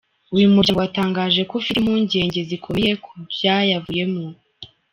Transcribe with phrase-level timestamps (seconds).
[0.35, 4.25] Uyu muryango watangaje ko ufite "impungenge zikomeye" ku byayavuyemo.